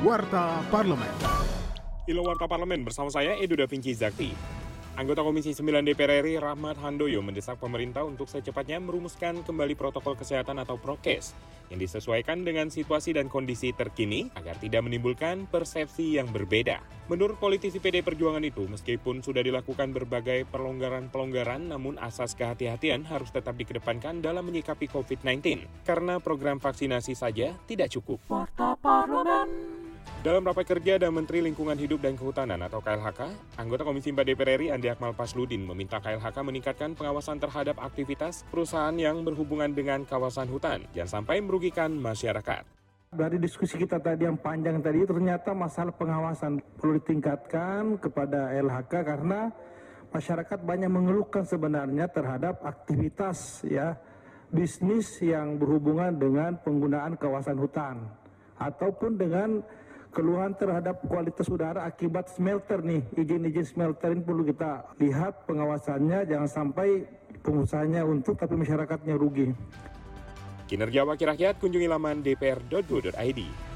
[0.00, 1.12] Warta Parlemen.
[2.08, 4.32] Ilo Warta Parlemen bersama saya Edo Da Vinci Zakti.
[4.96, 10.56] Anggota Komisi 9 DPR RI Rahmat Handoyo mendesak pemerintah untuk secepatnya merumuskan kembali protokol kesehatan
[10.56, 11.36] atau prokes
[11.68, 16.80] yang disesuaikan dengan situasi dan kondisi terkini agar tidak menimbulkan persepsi yang berbeda.
[17.12, 23.52] Menurut politisi PD Perjuangan itu, meskipun sudah dilakukan berbagai pelonggaran-pelonggaran, namun asas kehati-hatian harus tetap
[23.52, 28.16] dikedepankan dalam menyikapi COVID-19 karena program vaksinasi saja tidak cukup.
[28.32, 29.79] Warta Parlemen.
[30.20, 34.60] Dalam rapat kerja dan Menteri Lingkungan Hidup dan Kehutanan atau KLHK, anggota Komisi 4 DPR
[34.60, 40.52] RI Andi Akmal Pasludin meminta KLHK meningkatkan pengawasan terhadap aktivitas perusahaan yang berhubungan dengan kawasan
[40.52, 42.68] hutan, jangan sampai merugikan masyarakat.
[43.16, 49.48] Dari diskusi kita tadi yang panjang tadi, ternyata masalah pengawasan perlu ditingkatkan kepada LHK karena
[50.12, 53.96] masyarakat banyak mengeluhkan sebenarnya terhadap aktivitas ya
[54.52, 58.04] bisnis yang berhubungan dengan penggunaan kawasan hutan
[58.60, 59.64] ataupun dengan
[60.10, 66.50] keluhan terhadap kualitas udara akibat smelter nih izin-izin smelter ini perlu kita lihat pengawasannya jangan
[66.50, 67.06] sampai
[67.40, 69.54] pengusahanya untung tapi masyarakatnya rugi.
[70.66, 73.70] Kinerja Wakil Rakyat kunjungi laman dpr.go.id.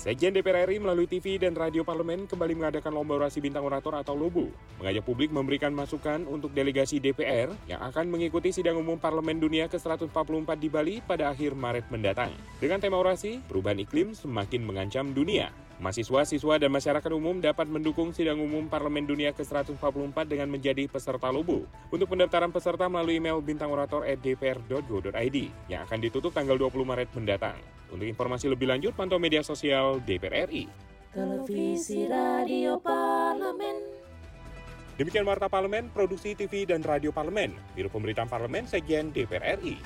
[0.00, 4.16] Sekjen DPR RI melalui TV dan radio parlemen kembali mengadakan lomba orasi bintang orator atau
[4.16, 4.48] LOBO,
[4.80, 10.48] mengajak publik memberikan masukan untuk delegasi DPR yang akan mengikuti sidang umum Parlemen Dunia ke-144
[10.56, 12.32] di Bali pada akhir Maret mendatang.
[12.56, 15.52] Dengan tema orasi, perubahan iklim semakin mengancam dunia.
[15.80, 21.32] Mahasiswa, siswa, dan masyarakat umum dapat mendukung sidang umum Parlemen Dunia ke-144 dengan menjadi peserta
[21.32, 21.64] LOBO.
[21.88, 25.38] Untuk pendaftaran peserta melalui email bintangorator@dpr.go.id
[25.72, 27.56] yang akan ditutup tanggal 20 Maret mendatang.
[27.88, 30.68] Untuk informasi lebih lanjut, pantau media sosial DPR RI.
[31.16, 33.80] Televisi Radio Parlemen.
[35.00, 39.80] Demikian Warta Parlemen, Produksi TV dan Radio Parlemen, Biro Pemberitaan Parlemen, Sekjen DPR RI.